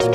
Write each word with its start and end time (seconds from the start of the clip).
Vous 0.00 0.06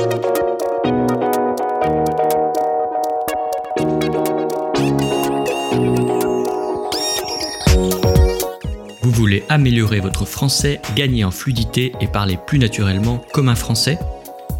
voulez 9.12 9.44
améliorer 9.48 10.00
votre 10.00 10.24
français, 10.24 10.80
gagner 10.96 11.22
en 11.22 11.30
fluidité 11.30 11.92
et 12.00 12.08
parler 12.08 12.36
plus 12.44 12.58
naturellement 12.58 13.24
comme 13.32 13.48
un 13.48 13.54
français? 13.54 13.96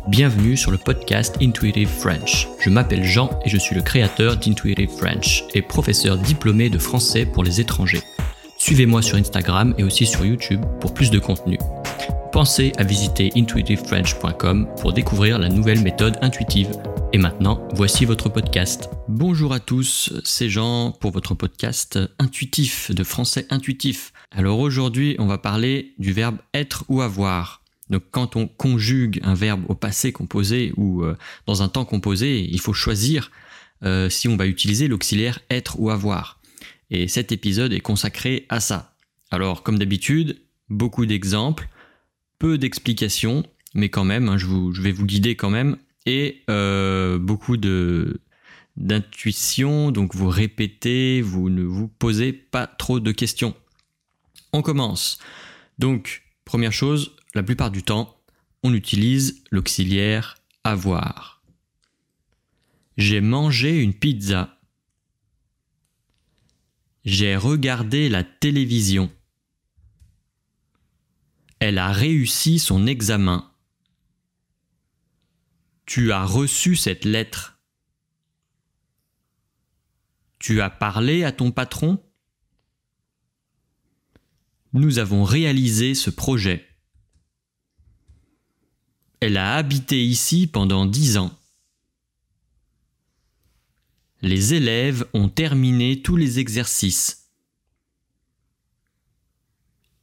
Bienvenue 0.06 0.56
sur 0.56 0.70
le 0.70 0.78
podcast 0.78 1.37
Intuitive 1.43 1.88
French. 1.88 2.47
Je 2.61 2.71
m'appelle 2.71 3.03
Jean 3.03 3.31
et 3.45 3.49
je 3.49 3.56
suis 3.56 3.74
le 3.74 3.83
créateur 3.83 4.37
d'Intuitive 4.37 4.90
French 4.90 5.43
et 5.54 5.63
professeur 5.63 6.19
diplômé 6.19 6.71
de 6.71 6.79
français 6.79 7.27
pour 7.27 7.43
les 7.43 7.61
étrangers. 7.61 8.03
Suivez-moi 8.58 9.03
sur 9.03 9.17
Instagram 9.17 9.74
et 9.77 9.83
aussi 9.83 10.06
sur 10.06 10.24
YouTube 10.24 10.65
pour 10.81 10.95
plus 10.95 11.11
de 11.11 11.19
contenu. 11.19 11.58
Pensez 12.37 12.72
à 12.76 12.84
visiter 12.84 13.32
intuitivefrench.com 13.34 14.69
pour 14.78 14.92
découvrir 14.92 15.38
la 15.38 15.48
nouvelle 15.48 15.80
méthode 15.80 16.19
intuitive. 16.20 16.69
Et 17.14 17.16
maintenant, 17.16 17.66
voici 17.73 18.05
votre 18.05 18.28
podcast. 18.28 18.91
Bonjour 19.09 19.55
à 19.55 19.59
tous, 19.59 20.12
c'est 20.23 20.51
Jean 20.51 20.92
pour 20.92 21.12
votre 21.12 21.33
podcast 21.33 21.98
intuitif 22.19 22.91
de 22.91 23.05
français 23.05 23.47
intuitif. 23.48 24.12
Alors 24.30 24.59
aujourd'hui, 24.59 25.16
on 25.19 25.25
va 25.25 25.38
parler 25.38 25.95
du 25.97 26.12
verbe 26.12 26.37
être 26.52 26.84
ou 26.91 27.01
avoir. 27.01 27.62
Donc 27.88 28.02
quand 28.11 28.37
on 28.37 28.48
conjugue 28.48 29.19
un 29.25 29.33
verbe 29.33 29.64
au 29.70 29.75
passé 29.75 30.12
composé 30.12 30.75
ou 30.77 31.05
euh, 31.05 31.16
dans 31.47 31.62
un 31.62 31.70
temps 31.70 31.87
composé, 31.87 32.47
il 32.53 32.61
faut 32.61 32.75
choisir 32.75 33.30
euh, 33.83 34.11
si 34.11 34.28
on 34.28 34.37
va 34.37 34.47
utiliser 34.47 34.89
l'auxiliaire 34.89 35.41
être 35.48 35.80
ou 35.80 35.89
avoir. 35.89 36.39
Et 36.91 37.09
cet 37.09 37.33
épisode 37.33 37.73
est 37.73 37.80
consacré 37.80 38.45
à 38.50 38.61
ça. 38.61 38.95
Alors 39.30 39.62
comme 39.62 39.78
d'habitude, 39.78 40.42
beaucoup 40.69 41.06
d'exemples, 41.06 41.70
peu 42.39 42.59
d'explications, 42.59 43.45
mais 43.75 43.89
quand 43.89 44.05
même, 44.05 44.29
hein, 44.29 44.39
je, 44.39 44.47
vais 44.81 44.93
vous 44.93 45.07
guider 45.07 45.37
quand 45.37 45.51
même, 45.51 45.77
et 46.07 46.43
euh, 46.51 47.19
beaucoup 47.19 47.57
de 47.57 48.21
d'intuition, 48.77 49.91
donc 49.91 50.15
vous 50.15 50.28
répétez, 50.28 51.23
vous 51.23 51.48
ne 51.48 51.62
vous 51.62 51.89
posez 51.89 52.34
pas 52.34 52.67
trop 52.67 53.01
de 53.01 53.11
questions. 53.11 53.55
On 54.53 54.61
commence. 54.61 55.19
Donc, 55.78 56.25
première 56.45 56.75
chose, 56.75 57.17
la 57.34 57.43
plupart 57.43 57.70
du 57.70 57.83
temps, 57.83 58.19
on 58.62 58.75
utilise 58.75 59.43
l'auxiliaire 59.50 60.37
avoir. 60.62 61.43
J'ai 62.97 63.21
mangé 63.21 63.81
une 63.81 63.95
pizza. 63.95 64.59
J'ai 67.05 67.37
regardé 67.37 68.09
la 68.09 68.25
télévision. 68.25 69.11
Elle 71.59 71.79
a 71.79 71.91
réussi 71.91 72.59
son 72.59 72.87
examen. 72.87 73.51
Tu 75.87 76.12
as 76.12 76.25
reçu 76.25 76.77
cette 76.77 77.05
lettre. 77.05 77.59
Tu 80.39 80.61
as 80.61 80.71
parlé 80.71 81.25
à 81.25 81.33
ton 81.33 81.51
patron 81.51 82.03
Nous 84.73 84.99
avons 84.99 85.25
réalisé 85.25 85.95
ce 85.95 86.11
projet. 86.11 86.69
Elle 89.21 89.39
a 89.39 89.57
habité 89.57 90.05
ici 90.05 90.47
pendant 90.47 90.84
dix 90.84 91.17
ans. 91.17 91.37
Les 94.21 94.55
élèves 94.55 95.07
ont 95.15 95.29
terminé 95.29 96.03
tous 96.03 96.17
les 96.17 96.39
exercices. 96.39 97.25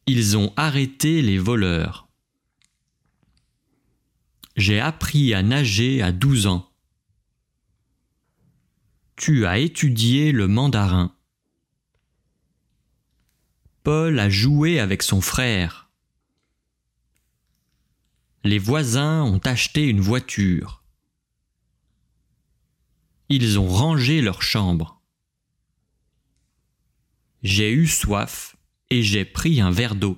Ils 0.05 0.35
ont 0.35 0.51
arrêté 0.57 1.21
les 1.21 1.37
voleurs. 1.37 2.09
J'ai 4.57 4.81
appris 4.81 5.33
à 5.33 5.41
nager 5.41 6.01
à 6.01 6.11
douze 6.11 6.45
ans. 6.45 6.69
Tu 9.15 9.45
as 9.45 9.59
étudié 9.59 10.33
le 10.33 10.49
mandarin. 10.49 11.15
Paul 13.83 14.19
a 14.19 14.29
joué 14.29 14.79
avec 14.79 15.03
son 15.03 15.21
frère. 15.21 15.89
Les 18.43 18.59
voisins 18.59 19.23
ont 19.23 19.39
acheté 19.39 19.87
une 19.87 20.01
voiture. 20.01 20.83
Ils 23.29 23.57
ont 23.57 23.69
rangé 23.69 24.21
leur 24.21 24.41
chambre. 24.41 25.01
J'ai 27.41 27.71
eu 27.71 27.87
soif 27.87 28.57
et 28.89 29.03
j'ai 29.03 29.25
pris 29.25 29.61
un 29.61 29.71
verre 29.71 29.95
d'eau. 29.95 30.17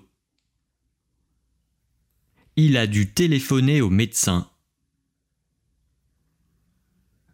Il 2.56 2.78
a 2.78 2.88
dû 2.88 3.14
téléphoner 3.14 3.82
au 3.82 3.90
médecin. 3.90 4.50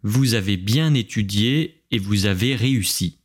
Vous 0.04 0.34
avez 0.34 0.58
bien 0.58 0.94
étudié 0.94 1.84
et 1.92 2.00
vous 2.00 2.26
avez 2.26 2.56
réussi. 2.56 3.20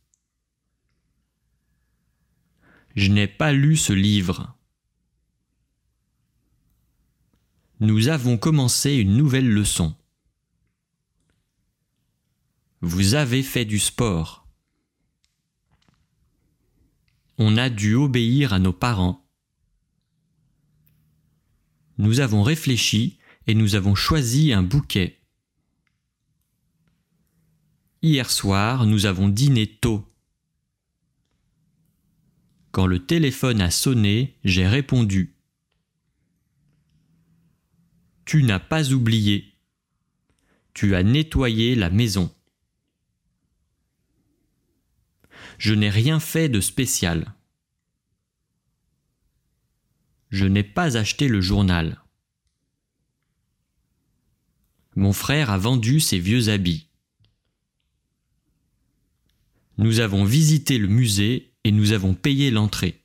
Je 2.95 3.11
n'ai 3.11 3.27
pas 3.27 3.51
lu 3.51 3.77
ce 3.77 3.93
livre. 3.93 4.57
nous 7.79 8.07
avons 8.07 8.37
commencé 8.37 8.95
une 8.95 9.17
nouvelle 9.17 9.49
leçon. 9.49 9.95
Vous 12.81 13.13
avez 13.13 13.43
fait 13.43 13.65
du 13.65 13.79
sport. 13.79 14.46
On 17.37 17.55
a 17.57 17.69
dû 17.69 17.93
obéir 17.93 18.53
à 18.53 18.59
nos 18.59 18.73
parents. 18.73 19.23
Nous 21.99 22.19
avons 22.19 22.41
réfléchi 22.41 23.19
et 23.45 23.53
nous 23.53 23.75
avons 23.75 23.93
choisi 23.93 24.53
un 24.53 24.63
bouquet. 24.63 25.19
Hier 28.01 28.29
soir, 28.29 28.85
nous 28.85 29.05
avons 29.05 29.29
dîné 29.29 29.67
tôt. 29.67 30.07
Quand 32.71 32.87
le 32.87 33.05
téléphone 33.05 33.61
a 33.61 33.71
sonné, 33.71 34.37
j'ai 34.43 34.67
répondu. 34.67 35.35
Tu 38.25 38.43
n'as 38.43 38.59
pas 38.59 38.91
oublié. 38.93 39.53
Tu 40.73 40.95
as 40.95 41.03
nettoyé 41.03 41.75
la 41.75 41.89
maison. 41.89 42.31
Je 45.57 45.73
n'ai 45.73 45.89
rien 45.89 46.19
fait 46.19 46.49
de 46.49 46.61
spécial. 46.61 47.33
Je 50.29 50.45
n'ai 50.45 50.63
pas 50.63 50.97
acheté 50.97 51.27
le 51.27 51.41
journal. 51.41 52.01
Mon 54.95 55.13
frère 55.13 55.51
a 55.51 55.57
vendu 55.57 55.99
ses 55.99 56.19
vieux 56.19 56.49
habits. 56.49 56.89
Nous 59.77 59.99
avons 59.99 60.25
visité 60.25 60.77
le 60.79 60.87
musée 60.87 61.53
et 61.63 61.71
nous 61.71 61.91
avons 61.91 62.15
payé 62.15 62.49
l'entrée. 62.49 63.03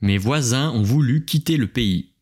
Mes 0.00 0.18
voisins 0.18 0.70
ont 0.70 0.82
voulu 0.82 1.24
quitter 1.24 1.56
le 1.56 1.70
pays. 1.70 2.14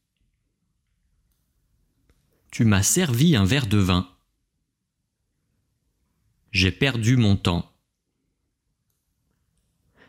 Tu 2.50 2.64
m'as 2.64 2.82
servi 2.82 3.36
un 3.36 3.44
verre 3.44 3.66
de 3.66 3.78
vin. 3.78 4.15
J'ai 6.56 6.72
perdu 6.72 7.18
mon 7.18 7.36
temps. 7.36 7.70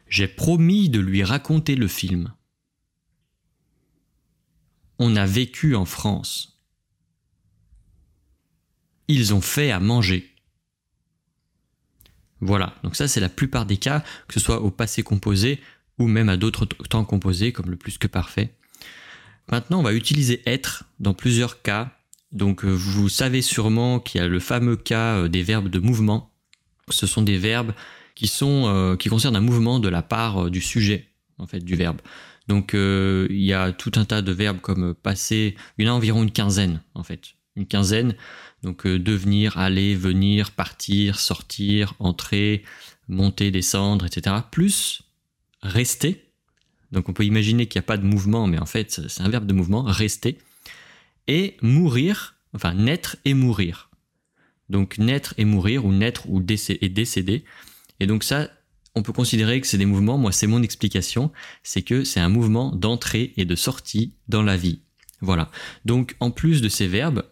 J'ai 0.07 0.29
promis 0.29 0.87
de 0.87 1.01
lui 1.01 1.21
raconter 1.21 1.75
le 1.75 1.89
film. 1.89 2.33
On 4.97 5.17
a 5.17 5.25
vécu 5.25 5.75
en 5.75 5.83
France. 5.83 6.63
Ils 9.09 9.33
ont 9.33 9.41
fait 9.41 9.71
à 9.71 9.81
manger. 9.81 10.33
Voilà, 12.39 12.73
donc 12.81 12.95
ça 12.95 13.09
c'est 13.09 13.19
la 13.19 13.27
plupart 13.27 13.65
des 13.65 13.75
cas, 13.75 14.05
que 14.29 14.33
ce 14.33 14.39
soit 14.39 14.61
au 14.61 14.71
passé 14.71 15.03
composé 15.03 15.59
ou 15.99 16.07
même 16.07 16.29
à 16.29 16.37
d'autres 16.37 16.63
temps 16.65 17.03
composés 17.03 17.51
comme 17.51 17.69
le 17.69 17.75
plus 17.75 17.97
que 17.97 18.07
parfait. 18.07 18.55
Maintenant, 19.51 19.79
on 19.79 19.83
va 19.83 19.93
utiliser 19.93 20.43
être 20.45 20.85
dans 21.01 21.13
plusieurs 21.13 21.61
cas 21.61 21.97
donc 22.31 22.65
euh, 22.65 22.69
vous 22.69 23.09
savez 23.09 23.41
sûrement 23.41 23.99
qu'il 23.99 24.21
y 24.21 24.23
a 24.23 24.27
le 24.27 24.39
fameux 24.39 24.75
cas 24.75 25.17
euh, 25.17 25.27
des 25.27 25.43
verbes 25.43 25.69
de 25.69 25.79
mouvement. 25.79 26.33
Ce 26.89 27.07
sont 27.07 27.21
des 27.21 27.37
verbes 27.37 27.73
qui 28.15 28.27
sont 28.27 28.65
euh, 28.67 28.95
qui 28.95 29.09
concernent 29.09 29.35
un 29.35 29.41
mouvement 29.41 29.79
de 29.79 29.89
la 29.89 30.01
part 30.01 30.49
du 30.49 30.61
sujet 30.61 31.09
en 31.37 31.47
fait 31.47 31.59
du 31.59 31.75
verbe. 31.75 32.01
Donc 32.47 32.73
il 32.73 33.43
y 33.43 33.51
a 33.51 33.73
tout 33.73 33.91
un 33.95 34.05
tas 34.05 34.21
de 34.21 34.31
verbes 34.31 34.61
comme 34.61 34.95
passer, 34.95 35.57
il 35.77 35.85
y 35.85 35.89
en 35.89 35.93
a 35.93 35.95
environ 35.95 36.23
une 36.23 36.31
quinzaine 36.31 36.81
en 36.95 37.03
fait, 37.03 37.35
une 37.57 37.67
quinzaine. 37.67 38.15
Donc 38.63 38.87
devenir, 38.87 39.57
aller, 39.57 39.95
venir, 39.95 40.51
partir, 40.51 41.19
sortir, 41.19 41.93
entrer, 41.99 42.63
monter, 43.09 43.51
descendre, 43.51 44.05
etc. 44.05 44.37
Plus 44.49 45.03
rester. 45.61 46.25
Donc 46.91 47.09
on 47.09 47.13
peut 47.13 47.25
imaginer 47.25 47.67
qu'il 47.67 47.79
n'y 47.79 47.83
a 47.83 47.87
pas 47.87 47.97
de 47.97 48.05
mouvement, 48.05 48.47
mais 48.47 48.59
en 48.59 48.65
fait 48.65 49.01
c'est 49.07 49.21
un 49.21 49.29
verbe 49.29 49.45
de 49.45 49.53
mouvement, 49.53 49.83
rester 49.83 50.37
et 51.27 51.57
mourir, 51.61 52.35
enfin 52.53 52.73
naître 52.73 53.17
et 53.25 53.33
mourir. 53.33 53.86
Donc 54.69 54.97
naître 54.97 55.33
et 55.37 55.45
mourir, 55.45 55.85
ou 55.85 55.93
naître 55.93 56.29
ou 56.29 56.39
et 56.41 56.89
décéder. 56.89 57.43
Et 57.99 58.07
donc 58.07 58.23
ça, 58.23 58.49
on 58.95 59.03
peut 59.03 59.13
considérer 59.13 59.61
que 59.61 59.67
c'est 59.67 59.77
des 59.77 59.85
mouvements, 59.85 60.17
moi 60.17 60.31
c'est 60.31 60.47
mon 60.47 60.63
explication, 60.63 61.31
c'est 61.63 61.83
que 61.83 62.03
c'est 62.03 62.19
un 62.19 62.29
mouvement 62.29 62.75
d'entrée 62.75 63.33
et 63.37 63.45
de 63.45 63.55
sortie 63.55 64.13
dans 64.27 64.43
la 64.43 64.57
vie. 64.57 64.81
Voilà. 65.21 65.49
Donc 65.85 66.15
en 66.19 66.31
plus 66.31 66.61
de 66.61 66.69
ces 66.69 66.87
verbes, 66.87 67.23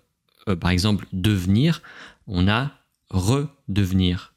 euh, 0.47 0.55
par 0.55 0.69
exemple 0.69 1.07
devenir, 1.11 1.81
on 2.27 2.47
a 2.47 2.71
redevenir. 3.09 4.33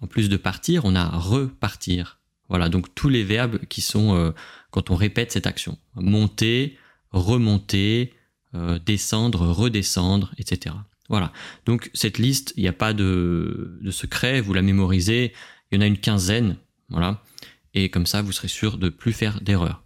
En 0.00 0.06
plus 0.06 0.28
de 0.28 0.36
partir, 0.36 0.84
on 0.84 0.94
a 0.94 1.08
repartir. 1.08 2.20
Voilà, 2.48 2.68
donc 2.68 2.94
tous 2.94 3.08
les 3.08 3.22
verbes 3.22 3.58
qui 3.66 3.80
sont 3.80 4.14
euh, 4.14 4.32
quand 4.70 4.90
on 4.90 4.96
répète 4.96 5.32
cette 5.32 5.46
action. 5.46 5.78
Monter, 5.94 6.76
remonter, 7.10 8.12
euh, 8.54 8.78
descendre, 8.78 9.46
redescendre, 9.46 10.32
etc. 10.38 10.74
Voilà. 11.10 11.32
Donc 11.66 11.90
cette 11.92 12.18
liste, 12.18 12.54
il 12.56 12.62
n'y 12.62 12.68
a 12.68 12.72
pas 12.72 12.94
de, 12.94 13.80
secret, 13.90 14.40
vous 14.40 14.54
la 14.54 14.62
mémorisez. 14.62 15.34
Il 15.70 15.74
y 15.74 15.78
en 15.78 15.82
a 15.82 15.86
une 15.86 15.98
quinzaine, 15.98 16.56
voilà. 16.88 17.22
Et 17.74 17.90
comme 17.90 18.06
ça, 18.06 18.22
vous 18.22 18.32
serez 18.32 18.48
sûr 18.48 18.78
de 18.78 18.88
plus 18.88 19.12
faire 19.12 19.40
d'erreurs. 19.40 19.82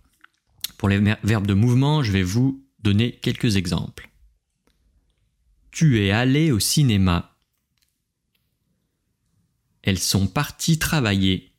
Pour 0.76 0.88
les 0.88 0.98
verbes 1.22 1.46
de 1.46 1.54
mouvement, 1.54 2.02
je 2.02 2.12
vais 2.12 2.22
vous 2.22 2.62
donner 2.80 3.12
quelques 3.12 3.56
exemples. 3.56 4.10
Tu 5.70 6.04
es 6.04 6.10
allé 6.10 6.52
au 6.52 6.60
cinéma. 6.60 7.36
Elles 9.82 9.98
sont 9.98 10.26
parties 10.26 10.78
travailler. 10.78 11.54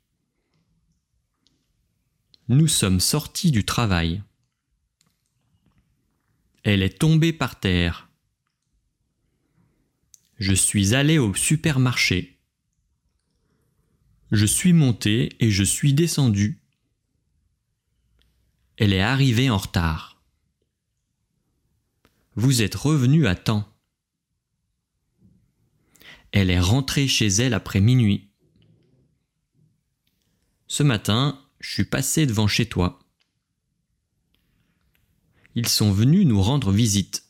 Nous 2.49 2.67
sommes 2.67 2.99
sortis 2.99 3.49
du 3.49 3.65
travail. 3.65 4.21
Elle 6.63 6.83
est 6.83 6.99
tombée 6.99 7.33
par 7.33 7.59
terre. 7.59 8.09
Je 10.37 10.53
suis 10.53 10.95
allé 10.95 11.17
au 11.17 11.33
supermarché. 11.33 12.39
Je 14.31 14.45
suis 14.45 14.73
monté 14.73 15.35
et 15.39 15.49
je 15.49 15.63
suis 15.63 15.93
descendu. 15.93 16.61
Elle 18.77 18.93
est 18.93 19.01
arrivée 19.01 19.49
en 19.49 19.57
retard. 19.57 20.21
Vous 22.35 22.61
êtes 22.61 22.75
revenu 22.75 23.27
à 23.27 23.35
temps. 23.35 23.71
Elle 26.33 26.49
est 26.49 26.59
rentrée 26.59 27.07
chez 27.07 27.27
elle 27.27 27.53
après 27.53 27.79
minuit. 27.79 28.29
Ce 30.67 30.83
matin, 30.83 31.41
je 31.61 31.71
suis 31.71 31.85
passé 31.85 32.25
devant 32.25 32.47
chez 32.47 32.65
toi. 32.65 32.99
Ils 35.55 35.69
sont 35.69 35.93
venus 35.93 36.25
nous 36.25 36.41
rendre 36.41 36.73
visite. 36.73 37.24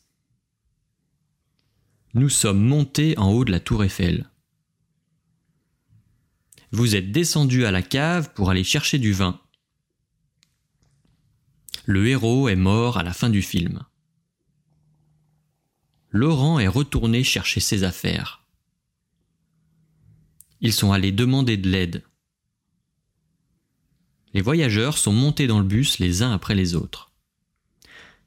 Nous 2.16 2.30
sommes 2.30 2.62
montés 2.62 3.12
en 3.18 3.30
haut 3.30 3.44
de 3.44 3.50
la 3.50 3.60
tour 3.60 3.84
Eiffel. 3.84 4.30
Vous 6.72 6.96
êtes 6.96 7.12
descendu 7.12 7.66
à 7.66 7.70
la 7.70 7.82
cave 7.82 8.32
pour 8.32 8.48
aller 8.48 8.64
chercher 8.64 8.98
du 8.98 9.12
vin. 9.12 9.38
Le 11.84 12.08
héros 12.08 12.48
est 12.48 12.56
mort 12.56 12.96
à 12.96 13.02
la 13.02 13.12
fin 13.12 13.28
du 13.28 13.42
film. 13.42 13.84
Laurent 16.08 16.58
est 16.58 16.68
retourné 16.68 17.22
chercher 17.22 17.60
ses 17.60 17.84
affaires. 17.84 18.46
Ils 20.62 20.72
sont 20.72 20.92
allés 20.92 21.12
demander 21.12 21.58
de 21.58 21.68
l'aide. 21.68 22.02
Les 24.32 24.40
voyageurs 24.40 24.96
sont 24.96 25.12
montés 25.12 25.46
dans 25.46 25.58
le 25.58 25.66
bus 25.66 25.98
les 25.98 26.22
uns 26.22 26.32
après 26.32 26.54
les 26.54 26.76
autres. 26.76 27.12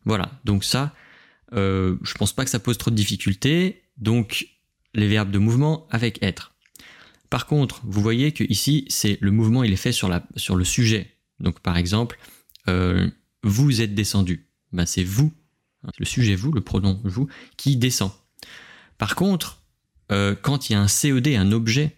Voilà, 0.06 0.40
donc 0.46 0.64
ça, 0.64 0.94
euh, 1.54 1.98
je 2.04 2.14
pense 2.14 2.34
pas 2.34 2.44
que 2.44 2.52
ça 2.52 2.60
pose 2.60 2.78
trop 2.78 2.92
de 2.92 2.96
difficultés. 2.96 3.84
Donc 3.98 4.48
les 4.94 5.08
verbes 5.08 5.32
de 5.32 5.40
mouvement 5.40 5.88
avec 5.92 6.22
être. 6.24 6.54
Par 7.30 7.46
contre, 7.46 7.82
vous 7.84 8.02
voyez 8.02 8.32
que 8.32 8.44
ici, 8.44 8.86
c'est 8.90 9.18
le 9.22 9.32
mouvement, 9.32 9.64
il 9.64 9.72
est 9.72 9.78
fait 9.78 9.92
sur, 9.92 10.10
le 10.10 10.64
sujet. 10.64 11.16
Donc 11.40 11.60
par 11.60 11.78
exemple, 11.78 12.18
euh, 12.68 13.10
vous 13.44 13.82
êtes 13.82 13.94
descendu. 13.94 14.48
Ben, 14.72 14.86
c'est 14.86 15.04
vous, 15.04 15.32
le 15.98 16.06
sujet 16.06 16.36
vous, 16.36 16.52
le 16.52 16.62
pronom 16.62 17.00
vous, 17.04 17.28
qui 17.58 17.78
descend. 17.78 18.12
Par 18.98 19.16
contre, 19.16 19.62
euh, 20.12 20.36
quand 20.36 20.70
il 20.70 20.74
y 20.74 20.76
a 20.76 20.82
un 20.82 20.88
CED, 20.88 21.28
un 21.30 21.52
objet, 21.52 21.98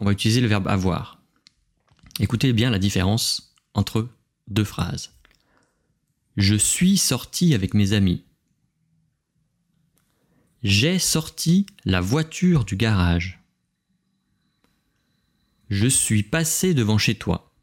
on 0.00 0.04
va 0.04 0.12
utiliser 0.12 0.40
le 0.40 0.46
verbe 0.46 0.68
avoir. 0.68 1.20
Écoutez 2.20 2.52
bien 2.52 2.70
la 2.70 2.78
différence 2.78 3.54
entre 3.74 4.08
deux 4.48 4.64
phrases. 4.64 5.12
Je 6.36 6.54
suis 6.54 6.96
sorti 6.96 7.54
avec 7.54 7.74
mes 7.74 7.92
amis. 7.92 8.24
J'ai 10.64 10.98
sorti 10.98 11.66
la 11.84 12.00
voiture 12.00 12.64
du 12.64 12.74
garage. 12.74 13.44
Je 15.68 15.86
suis 15.86 16.22
passé 16.22 16.72
devant 16.72 16.96
chez 16.96 17.16
toi. 17.16 17.54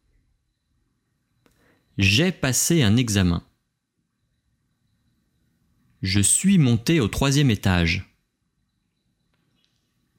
J'ai 1.98 2.32
passé 2.32 2.84
un 2.84 2.98
examen. 2.98 3.44
Je 6.04 6.20
suis 6.20 6.60
monté 6.60 7.00
au 7.00 7.08
troisième 7.08 7.50
étage. 7.50 8.16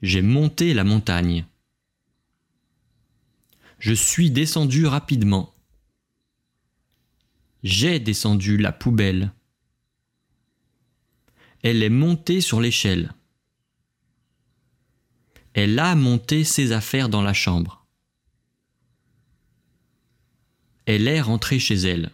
J'ai 0.03 0.23
monté 0.23 0.75
la 0.75 0.83
montagne. 0.83 1.47
Je 3.79 3.93
suis 3.93 4.33
descendu 4.33 4.87
rapidement. 4.87 5.55
J'ai 7.63 8.01
descendu 8.01 8.57
la 8.57 8.73
poubelle. 8.73 9.33
Elle 11.63 11.83
est 11.83 11.91
montée 11.91 12.41
sur 12.41 12.61
l'échelle. 12.61 13.13
Elle 15.55 15.79
a 15.79 15.95
monté 15.95 16.45
ses 16.45 16.73
affaires 16.73 17.09
dans 17.09 17.23
la 17.23 17.35
chambre. 17.35 17.87
Elle 20.87 21.07
est 21.07 21.21
rentrée 21.21 21.59
chez 21.59 21.77
elle. 21.77 22.11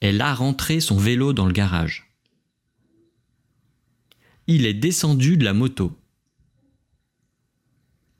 Elle 0.00 0.20
a 0.20 0.34
rentré 0.34 0.80
son 0.80 0.96
vélo 0.96 1.32
dans 1.32 1.46
le 1.46 1.52
garage. 1.52 2.14
Il 4.46 4.64
est 4.64 4.74
descendu 4.74 5.36
de 5.36 5.44
la 5.44 5.52
moto 5.52 6.00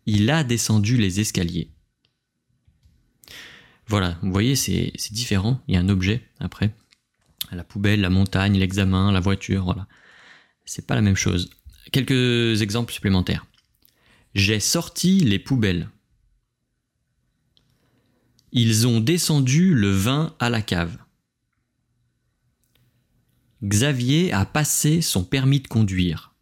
il 0.06 0.29
a 0.31 0.43
descendu 0.43 0.97
les 0.97 1.20
escaliers. 1.20 1.70
Voilà, 3.87 4.19
vous 4.23 4.32
voyez, 4.32 4.56
c'est 4.56 4.93
différent. 5.12 5.61
Il 5.69 5.75
y 5.75 5.76
a 5.76 5.81
un 5.81 5.88
objet 5.88 6.29
après. 6.41 6.75
La 7.52 7.64
poubelle, 7.64 8.00
la 8.00 8.11
montagne, 8.11 8.58
l'examen, 8.58 9.11
la 9.11 9.20
voiture, 9.20 9.64
voilà. 9.64 9.87
C'est 10.64 10.87
pas 10.87 10.94
la 10.94 11.02
même 11.02 11.17
chose. 11.17 11.50
Quelques 11.91 12.62
exemples 12.62 12.93
supplémentaires. 12.93 13.47
J'ai 14.35 14.61
sorti 14.61 15.20
les 15.20 15.41
poubelles. 15.41 15.91
Ils 18.52 18.87
ont 18.87 19.00
descendu 19.00 19.75
le 19.75 19.91
vin 19.91 20.35
à 20.38 20.50
la 20.50 20.62
cave. 20.62 20.97
Xavier 23.62 24.32
a 24.32 24.47
passé 24.47 25.02
son 25.02 25.25
permis 25.25 25.61
de 25.61 25.69
conduire. 25.69 26.35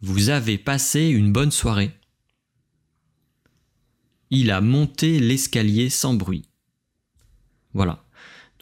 Vous 0.00 0.28
avez 0.28 0.58
passé 0.58 1.06
une 1.06 1.32
bonne 1.32 1.50
soirée. 1.50 1.92
Il 4.30 4.50
a 4.50 4.60
monté 4.60 5.20
l'escalier 5.20 5.88
sans 5.88 6.14
bruit. 6.14 6.48
Voilà. 7.72 8.03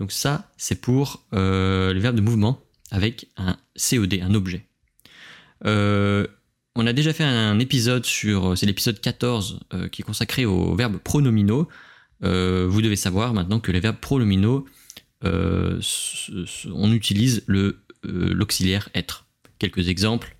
Donc 0.03 0.11
ça, 0.11 0.51
c'est 0.57 0.81
pour 0.81 1.25
euh, 1.33 1.93
le 1.93 2.01
verbe 2.01 2.17
de 2.17 2.21
mouvement 2.21 2.61
avec 2.91 3.29
un 3.37 3.57
COD, 3.77 4.15
un 4.21 4.35
objet. 4.35 4.67
Euh, 5.65 6.27
on 6.75 6.89
a 6.89 6.93
déjà 6.93 7.13
fait 7.13 7.23
un 7.23 7.61
épisode 7.61 8.05
sur, 8.05 8.59
c'est 8.59 8.67
l'épisode 8.67 9.01
14 9.01 9.61
euh, 9.75 9.89
qui 9.89 10.03
est 10.03 10.05
consacré 10.05 10.45
aux 10.45 10.75
verbes 10.75 10.99
pronominaux. 10.99 11.69
vous 12.21 12.83
devez 12.83 12.97
savoir 12.97 13.33
maintenant 13.33 13.61
que 13.61 13.71
les 13.71 13.79
verbes 13.79 14.01
pronominaux, 14.01 14.67
on 15.23 16.93
utilise 16.93 17.45
l'auxiliaire 18.03 18.89
être. 18.97 19.27
Quelques 19.61 19.89
exemples 19.89 20.37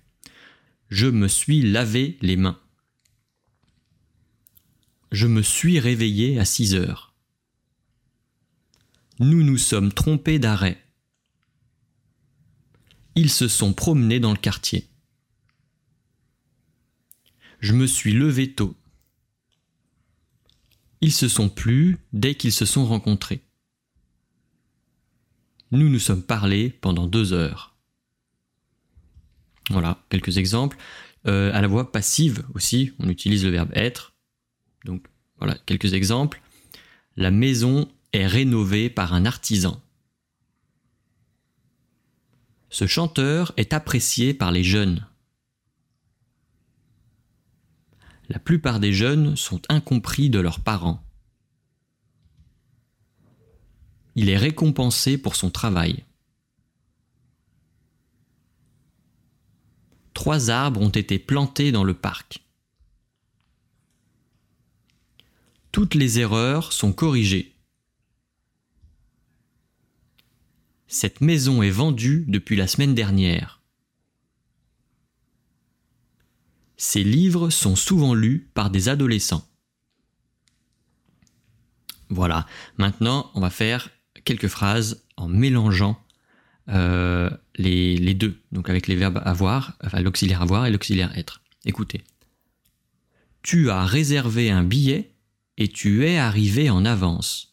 je 0.89 1.07
me 1.07 1.29
suis 1.29 1.61
lavé 1.61 2.17
les 2.21 2.35
mains. 2.35 2.59
Je 5.13 5.27
me 5.27 5.41
suis 5.41 5.79
réveillé 5.79 6.37
à 6.37 6.43
6 6.43 6.75
heures. 6.75 7.12
Nous 9.23 9.41
nous 9.41 9.57
sommes 9.57 9.93
trompés 9.93 10.37
d'arrêt. 10.37 10.83
Ils 13.15 13.29
se 13.29 13.47
sont 13.47 13.71
promenés 13.71 14.19
dans 14.19 14.31
le 14.31 14.37
quartier. 14.37 14.89
Je 17.61 17.71
me 17.71 17.87
suis 17.87 18.11
levé 18.11 18.53
tôt. 18.53 18.75
Ils 20.99 21.13
se 21.13 21.29
sont 21.29 21.47
plu 21.47 21.99
dès 22.11 22.35
qu'ils 22.35 22.51
se 22.51 22.65
sont 22.65 22.85
rencontrés. 22.85 23.41
Nous 25.71 25.87
nous 25.87 25.99
sommes 25.99 26.23
parlé 26.23 26.69
pendant 26.69 27.07
deux 27.07 27.31
heures. 27.31 27.77
Voilà, 29.69 30.03
quelques 30.09 30.37
exemples. 30.37 30.75
Euh, 31.27 31.53
à 31.53 31.61
la 31.61 31.69
voix 31.69 31.93
passive 31.93 32.45
aussi, 32.55 32.91
on 32.99 33.07
utilise 33.07 33.45
le 33.45 33.51
verbe 33.51 33.71
être. 33.73 34.15
Donc 34.83 35.07
voilà, 35.37 35.57
quelques 35.65 35.93
exemples. 35.93 36.41
La 37.15 37.31
maison 37.31 37.89
est 38.13 38.27
rénovée 38.27 38.89
par 38.89 39.13
un 39.13 39.25
artisan. 39.25 39.81
Ce 42.69 42.87
chanteur 42.87 43.53
est 43.57 43.73
apprécié 43.73 44.33
par 44.33 44.51
les 44.51 44.63
jeunes. 44.63 45.05
La 48.29 48.39
plupart 48.39 48.79
des 48.79 48.93
jeunes 48.93 49.35
sont 49.35 49.61
incompris 49.69 50.29
de 50.29 50.39
leurs 50.39 50.59
parents. 50.59 51.03
Il 54.15 54.29
est 54.29 54.37
récompensé 54.37 55.17
pour 55.17 55.35
son 55.35 55.49
travail. 55.49 56.03
Trois 60.13 60.49
arbres 60.49 60.81
ont 60.81 60.89
été 60.89 61.19
plantés 61.19 61.71
dans 61.71 61.83
le 61.83 61.93
parc. 61.93 62.43
Toutes 65.71 65.95
les 65.95 66.19
erreurs 66.19 66.71
sont 66.71 66.93
corrigées. 66.93 67.52
Cette 70.93 71.21
maison 71.21 71.63
est 71.63 71.71
vendue 71.71 72.23
depuis 72.27 72.55
la 72.55 72.67
semaine 72.67 72.93
dernière. 72.93 73.63
Ces 76.77 77.03
livres 77.03 77.49
sont 77.49 77.75
souvent 77.75 78.13
lus 78.13 78.51
par 78.53 78.69
des 78.69 78.89
adolescents. 78.89 79.43
Voilà, 82.09 82.45
maintenant 82.77 83.31
on 83.33 83.41
va 83.41 83.49
faire 83.49 83.89
quelques 84.23 84.49
phrases 84.49 85.03
en 85.17 85.27
mélangeant 85.27 85.99
euh, 86.69 87.31
les, 87.55 88.13
deux, 88.13 88.39
donc 88.51 88.69
avec 88.69 88.85
les 88.85 88.95
verbes 88.95 89.19
avoir, 89.25 89.75
enfin 89.83 89.99
l'auxiliaire 89.99 90.43
avoir 90.43 90.67
et 90.67 90.71
l'auxiliaire 90.71 91.17
être. 91.17 91.41
Écoutez. 91.65 92.03
Tu 93.41 93.71
as 93.71 93.83
réservé 93.83 94.51
un 94.51 94.63
billet 94.63 95.15
et 95.57 95.69
tu 95.69 96.05
es 96.05 96.19
arrivé 96.19 96.69
en 96.69 96.85
avance. 96.85 97.52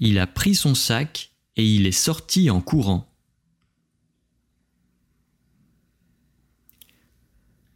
Il 0.00 0.18
a 0.18 0.26
pris 0.26 0.54
son 0.54 0.74
sac 0.74 1.32
et 1.56 1.64
il 1.64 1.86
est 1.86 1.92
sorti 1.92 2.50
en 2.50 2.60
courant. 2.60 3.12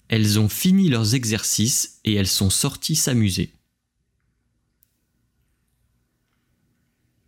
Elles 0.08 0.38
ont 0.38 0.48
fini 0.48 0.88
leurs 0.88 1.14
exercices 1.14 2.00
et 2.04 2.14
elles 2.14 2.28
sont 2.28 2.50
sorties 2.50 2.96
s'amuser. 2.96 3.54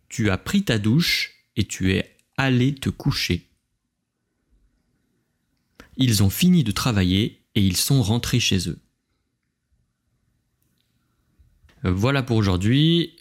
Tu 0.07 0.29
as 0.29 0.37
pris 0.37 0.63
ta 0.63 0.77
douche 0.77 1.47
et 1.55 1.65
tu 1.65 1.93
es 1.93 2.15
allé 2.37 2.75
te 2.75 2.89
coucher. 2.89 3.49
Ils 5.97 6.23
ont 6.23 6.29
fini 6.29 6.63
de 6.63 6.71
travailler 6.71 7.41
et 7.55 7.65
ils 7.65 7.77
sont 7.77 8.01
rentrés 8.01 8.39
chez 8.39 8.69
eux. 8.69 8.79
Voilà 11.83 12.23
pour 12.23 12.37
aujourd'hui. 12.37 13.17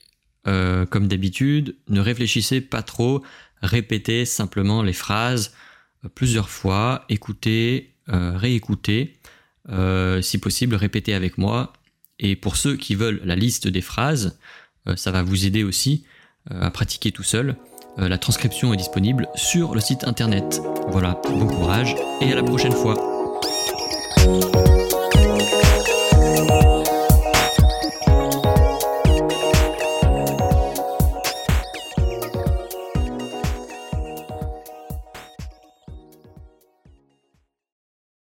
Euh, 0.46 0.84
comme 0.84 1.08
d'habitude, 1.08 1.76
ne 1.88 2.00
réfléchissez 2.00 2.60
pas 2.60 2.82
trop, 2.82 3.22
répétez 3.62 4.26
simplement 4.26 4.82
les 4.82 4.92
phrases 4.92 5.54
euh, 6.04 6.08
plusieurs 6.14 6.50
fois, 6.50 7.04
écoutez, 7.08 7.94
euh, 8.10 8.36
réécoutez, 8.36 9.14
si 10.20 10.38
possible, 10.38 10.74
répétez 10.74 11.14
avec 11.14 11.38
moi. 11.38 11.72
Et 12.18 12.36
pour 12.36 12.56
ceux 12.56 12.76
qui 12.76 12.94
veulent 12.94 13.22
la 13.24 13.34
liste 13.34 13.66
des 13.66 13.80
phrases, 13.80 14.38
ça 14.94 15.10
va 15.10 15.22
vous 15.22 15.46
aider 15.46 15.64
aussi. 15.64 16.04
À 16.50 16.70
pratiquer 16.70 17.10
tout 17.10 17.22
seul. 17.22 17.56
La 17.96 18.18
transcription 18.18 18.74
est 18.74 18.76
disponible 18.76 19.26
sur 19.34 19.74
le 19.74 19.80
site 19.80 20.04
internet. 20.04 20.60
Voilà, 20.88 21.18
bon 21.24 21.46
courage 21.46 21.96
et 22.20 22.30
à 22.30 22.34
la 22.34 22.42
prochaine 22.42 22.74
fois. 22.74 23.13